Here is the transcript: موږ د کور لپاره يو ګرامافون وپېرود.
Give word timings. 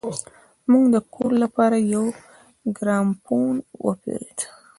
موږ 0.71 0.85
د 0.95 0.97
کور 1.13 1.31
لپاره 1.43 1.77
يو 1.93 2.03
ګرامافون 2.77 3.55
وپېرود. 3.85 4.39